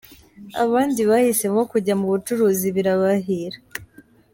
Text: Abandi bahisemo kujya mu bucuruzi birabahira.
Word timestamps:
Abandi 0.63 1.01
bahisemo 1.09 1.61
kujya 1.71 1.93
mu 1.99 2.07
bucuruzi 2.11 2.67
birabahira. 2.75 3.57